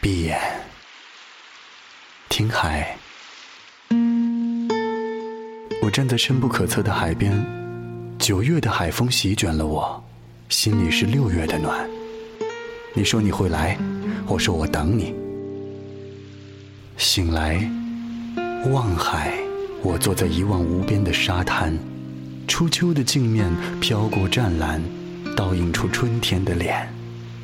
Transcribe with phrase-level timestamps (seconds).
[0.00, 0.38] 闭眼，
[2.28, 2.96] 听海。
[5.82, 7.44] 我站在深不可测的海边，
[8.16, 10.00] 九月的海风席卷了我，
[10.48, 11.84] 心里是六月的暖。
[12.94, 13.76] 你说你会来，
[14.28, 15.12] 我说我等你。
[16.96, 17.68] 醒来，
[18.70, 19.34] 望海，
[19.82, 21.76] 我坐在一望无边的沙滩，
[22.46, 24.80] 初秋的镜面飘过湛蓝，
[25.36, 26.88] 倒映出春天的脸。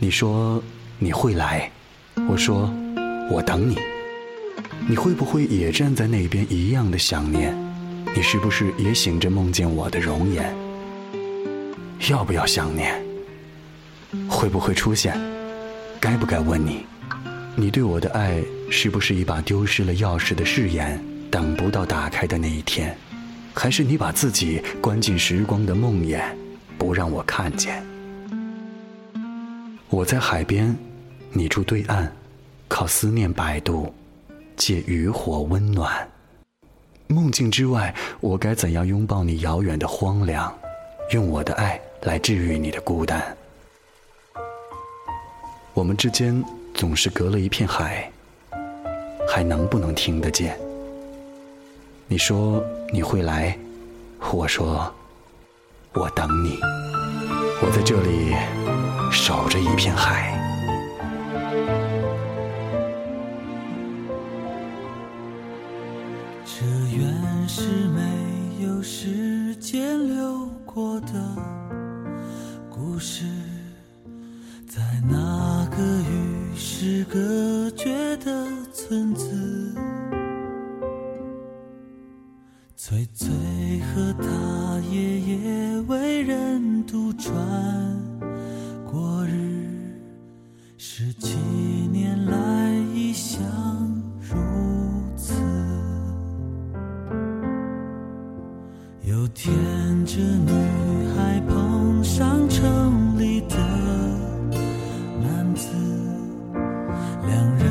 [0.00, 0.62] 你说
[0.98, 1.70] 你会来，
[2.26, 2.72] 我说
[3.30, 3.76] 我等你。
[4.88, 7.54] 你会不会也站在那边一样的想念？
[8.16, 10.54] 你是不是也醒着梦见我的容颜？
[12.08, 12.98] 要不要想念？
[14.28, 15.14] 会不会出现？
[16.00, 16.86] 该不该问你？
[17.54, 18.40] 你对我的爱
[18.70, 20.98] 是不是一把丢失了钥匙的誓言，
[21.30, 22.96] 等不到打开的那一天？
[23.52, 26.22] 还是你把自己关进时光的梦魇，
[26.78, 27.84] 不让我看见？
[29.90, 30.74] 我在海边，
[31.32, 32.10] 你住对岸，
[32.68, 33.92] 靠思念摆渡，
[34.56, 36.08] 借渔火温暖。
[37.06, 40.52] 梦境之外，我该怎样拥抱你遥远的荒凉，
[41.12, 43.36] 用我的爱来治愈你的孤单？
[45.74, 46.44] 我们之间。
[46.74, 48.08] 总是隔了一片海，
[49.28, 50.56] 还能不能听得见？
[52.06, 53.58] 你说你会来，
[54.32, 54.94] 我说
[55.92, 56.56] 我等你。
[57.60, 58.32] 我在这里
[59.10, 60.47] 守着一片海。
[67.48, 71.12] 是没有时间流过的
[72.68, 73.24] 故事，
[74.66, 79.74] 在那个与世隔绝的村子，
[82.76, 83.26] 翠翠
[83.80, 87.34] 和他爷爷为人独传
[88.84, 89.64] 过日，
[90.76, 91.34] 十几
[99.34, 99.54] 天
[100.06, 100.52] 这女
[101.16, 103.56] 孩碰上城里的
[105.22, 105.68] 男子，
[107.26, 107.68] 两人。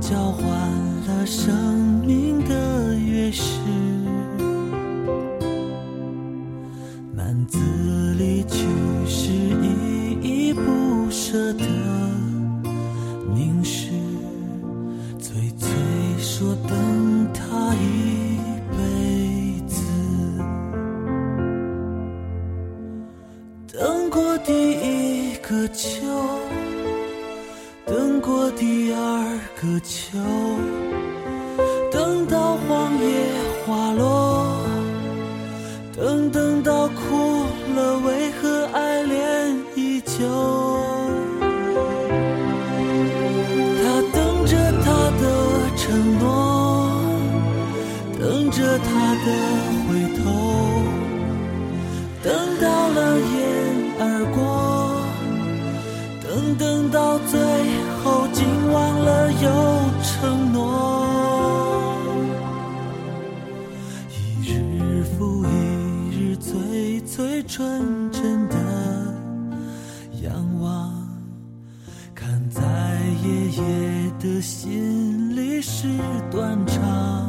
[0.00, 0.48] 交换
[1.06, 1.54] 了生
[2.06, 3.58] 命的钥匙，
[7.12, 7.58] 男子
[8.18, 8.64] 离去
[9.06, 11.66] 时依依不舍的
[24.18, 26.02] 过第一个秋。
[27.86, 30.18] 等过第二个秋，
[31.92, 33.06] 等到黄叶
[33.64, 34.58] 花落，
[35.96, 37.44] 等等到哭
[37.76, 40.26] 了，为何爱恋依旧？
[43.80, 45.22] 他等着他的
[45.76, 46.26] 承诺，
[48.18, 49.26] 等着他的
[49.86, 50.26] 回头，
[56.38, 57.38] 等等到最。
[58.04, 59.50] 后竟忘了有
[60.02, 61.90] 承诺，
[64.46, 65.48] 一日复一
[66.14, 68.54] 日，最最纯真的
[70.22, 70.92] 仰望，
[72.14, 72.62] 看在
[73.24, 75.88] 爷爷的心里是
[76.30, 77.27] 断肠。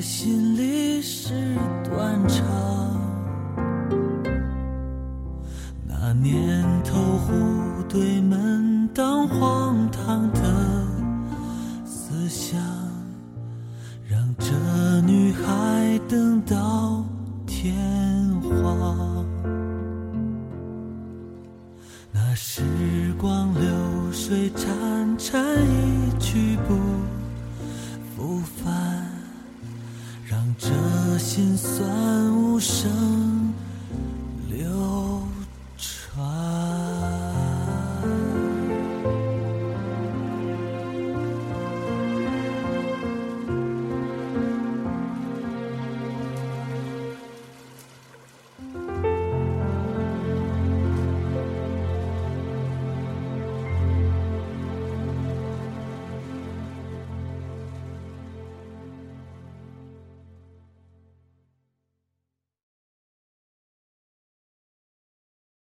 [0.00, 1.32] 心里是
[1.84, 2.44] 断肠
[5.86, 7.32] 那年头湖
[7.88, 10.86] 对门当荒唐的
[11.84, 12.60] 思想
[14.08, 14.52] 让这
[15.06, 17.04] 女孩等到
[17.46, 17.74] 天
[18.40, 19.24] 荒。
[22.12, 22.62] 那时
[23.18, 24.50] 光流水
[31.36, 31.84] 心酸
[32.34, 33.15] 无声。